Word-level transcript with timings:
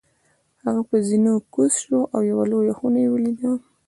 هغه 0.63 0.81
په 0.89 0.97
زینو 1.07 1.33
کوز 1.53 1.73
شو 1.83 1.99
او 2.13 2.19
یوه 2.31 2.45
لویه 2.51 2.73
خونه 2.77 2.99
یې 3.03 3.09
ولیده. 3.11 3.51